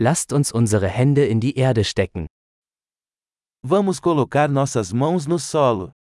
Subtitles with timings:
[0.00, 2.28] Lasst uns unsere Hände in die Erde stecken.
[3.62, 5.92] Vamos colocar nossas mãos no solo.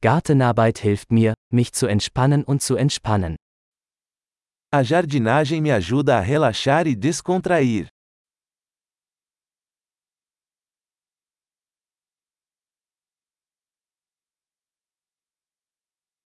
[0.00, 3.36] Gartenarbeit hilft mir, mich zu entspannen und zu entspannen.
[4.72, 7.88] A jardinagem me ajuda a relaxar e descontrair.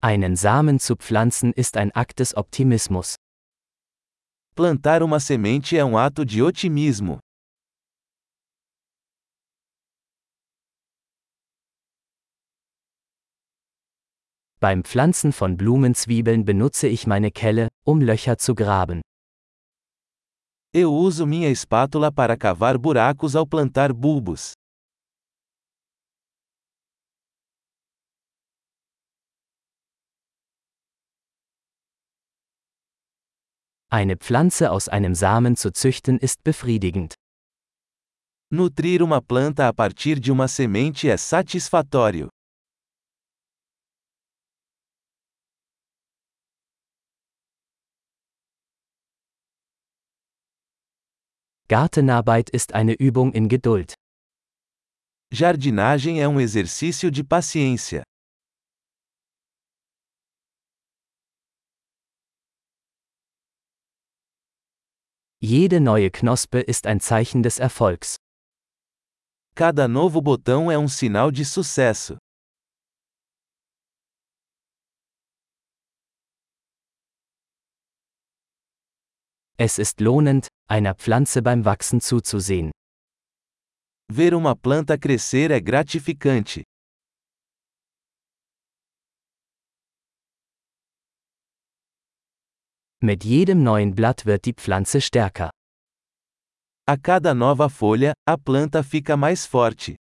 [0.05, 3.15] Einen Samen zu pflanzen ist ein Akt des Optimismus.
[4.53, 7.21] Plantar uma semente é um ato de otimismo.
[14.59, 18.99] Beim Pflanzen von Blumenzwiebeln benutze ich meine Kelle, um Löcher zu graben.
[20.73, 24.51] Eu uso minha espátula para cavar buracos ao plantar bulbos.
[33.93, 37.13] Eine Pflanze aus einem Samen zu züchten ist befriedigend.
[38.49, 42.27] Nutrir uma planta a partir de uma semente é satisfatório.
[51.67, 53.93] Gartenarbeit ist eine Übung in Geduld.
[55.31, 58.01] Jardinagem é um exercício de paciência.
[65.45, 68.15] Jede neue Knospe ist ein Zeichen des Erfolgs.
[69.55, 72.17] Cada novo botão é um sinal de sucesso.
[79.57, 82.71] Es ist lohnend, einer Pflanze beim Wachsen zuzusehen.
[84.09, 86.63] Ver uma planta crescer é gratificante.
[93.05, 95.49] Mit jedem neuen Blatt wird die Pflanze stärker.
[96.87, 99.97] A cada nova folha, a planta fica mais forte.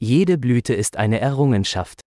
[0.00, 2.00] Jede Blüte ist eine Errungenschaft.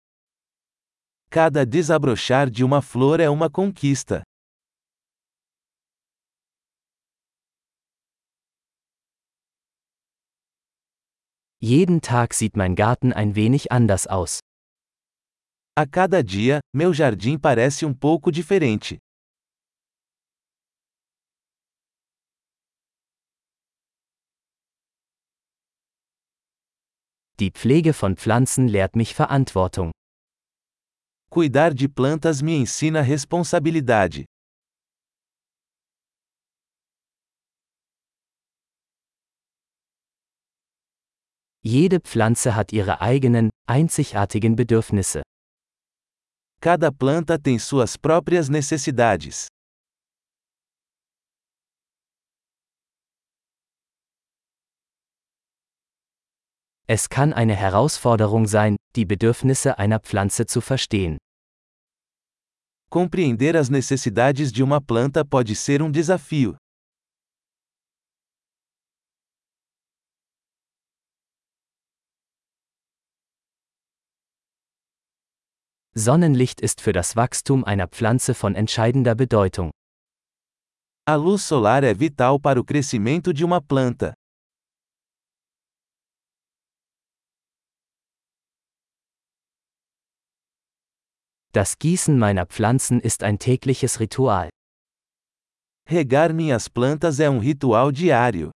[1.29, 4.23] Cada desabrochar de uma flor é uma conquista.
[11.63, 14.39] Jeden Tag sieht mein Garten ein wenig anders aus.
[15.75, 18.97] A cada dia, meu jardim parece um pouco diferente.
[27.39, 29.91] Die Pflege von Pflanzen lehrt mich Verantwortung.
[31.29, 34.25] Cuidar de plantas me ensina responsabilidade.
[41.63, 45.21] Jede Pflanze hat ihre eigenen, einzigartigen Bedürfnisse.
[46.59, 49.47] Cada planta tem suas próprias necessidades.
[56.87, 61.17] Es kann eine Herausforderung sein, die Bedürfnisse einer Pflanze zu verstehen.
[62.89, 66.57] Compreender as necessidades de uma planta pode ser um desafio.
[75.93, 79.71] Sonnenlicht ist für das Wachstum einer Pflanze von entscheidender Bedeutung.
[81.05, 84.13] A luz solar é vital para o crescimento de uma planta.
[91.51, 94.49] Das Gießen meiner Pflanzen ist ein tägliches Ritual.
[95.89, 98.51] Regar minhas plantas é um ritual diário.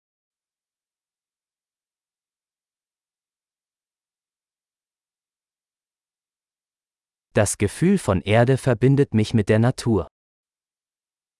[7.36, 10.06] Das Gefühl von Erde verbindet mich mit der Natur.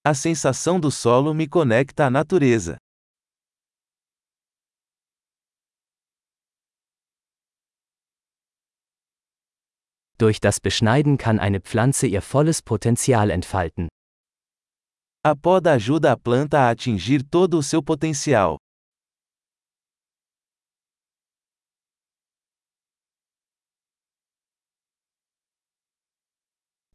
[0.03, 2.77] A sensação do solo me conecta à natureza.
[10.17, 13.87] Durch das Beschneiden kann eine Pflanze ihr volles Potenzial entfalten.
[15.23, 18.57] A poda ajuda a planta a atingir todo o seu potencial.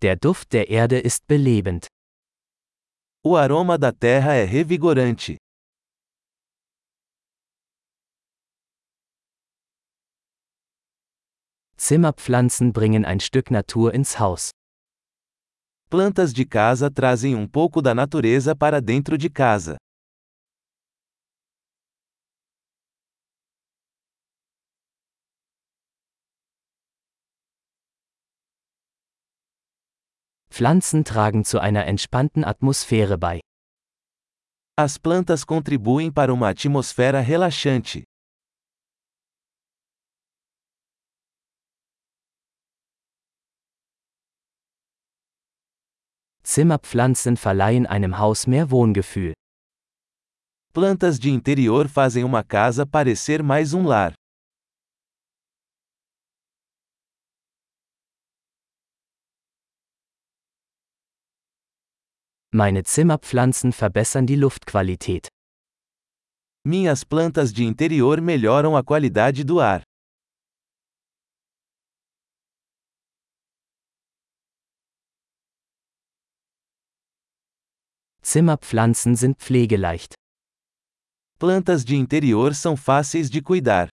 [0.02, 1.86] Der Duft der Erde ist belebend.
[3.22, 5.36] O aroma da terra é revigorante.
[11.76, 14.52] Zimmerpflanzen bringen ein Stück Natur ins Haus.
[15.90, 19.76] Plantas de casa trazem um pouco da natureza para dentro de casa.
[30.50, 33.40] Pflanzen tragen zu einer entspannten Atmosphäre bei.
[34.76, 38.04] As plantas contribuem para uma atmosfera relaxante.
[46.42, 49.34] Zimmerpflanzen verleihen einem Haus mehr Wohngefühl.
[50.72, 54.14] Plantas de interior fazem uma casa parecer mais um lar.
[62.52, 65.28] Meine Zimmerpflanzen verbessern die Luftqualität.
[66.64, 69.84] Minhas plantas de interior melhoram a qualidade do ar.
[78.20, 80.14] Zimmerpflanzen sind pflegeleicht.
[81.38, 83.88] Plantas de interior são fáceis de cuidar.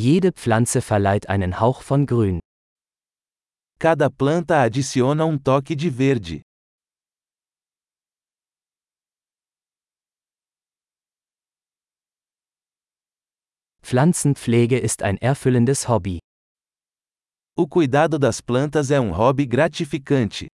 [0.00, 2.38] Jede Pflanze verleiht einen Hauch von Grün.
[3.80, 6.42] Cada planta adiciona um toque de verde.
[13.82, 16.20] Pflanzenpflege ist ein erfüllendes Hobby.
[17.56, 20.46] O cuidado das plantas é um hobby gratificante.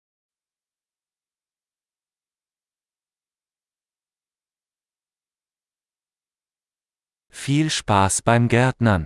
[7.29, 9.05] Viel Spaß beim Gärtnern!